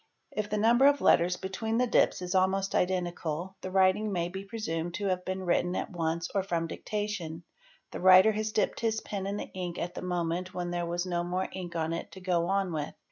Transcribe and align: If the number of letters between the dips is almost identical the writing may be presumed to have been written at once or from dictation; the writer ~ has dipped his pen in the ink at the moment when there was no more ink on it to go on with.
If 0.31 0.49
the 0.49 0.57
number 0.57 0.87
of 0.87 0.99
letters 0.99 1.37
between 1.37 1.77
the 1.77 1.85
dips 1.85 2.23
is 2.23 2.33
almost 2.33 2.73
identical 2.73 3.55
the 3.61 3.69
writing 3.69 4.11
may 4.11 4.29
be 4.29 4.43
presumed 4.43 4.95
to 4.95 5.05
have 5.09 5.23
been 5.25 5.43
written 5.45 5.75
at 5.75 5.91
once 5.91 6.27
or 6.33 6.41
from 6.41 6.65
dictation; 6.65 7.43
the 7.91 7.99
writer 7.99 8.31
~ 8.31 8.31
has 8.31 8.51
dipped 8.51 8.79
his 8.79 8.99
pen 9.01 9.27
in 9.27 9.37
the 9.37 9.49
ink 9.53 9.77
at 9.77 9.93
the 9.93 10.01
moment 10.01 10.55
when 10.55 10.71
there 10.71 10.87
was 10.87 11.05
no 11.05 11.23
more 11.23 11.47
ink 11.51 11.75
on 11.75 11.93
it 11.93 12.11
to 12.13 12.19
go 12.19 12.47
on 12.47 12.73
with. 12.73 12.95